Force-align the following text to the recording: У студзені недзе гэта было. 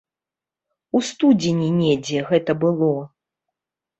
У 0.99 1.01
студзені 1.09 1.67
недзе 1.81 2.19
гэта 2.31 2.51
было. 2.63 2.91